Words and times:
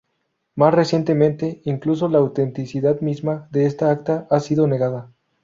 Más 0.55 0.73
recientemente, 0.73 1.61
incluso 1.63 2.07
la 2.09 2.17
autenticidad 2.17 3.01
misma 3.01 3.47
de 3.51 3.67
esta 3.67 3.91
acta 3.91 4.25
ha 4.31 4.39
sido 4.39 4.65
negada. 4.65 5.11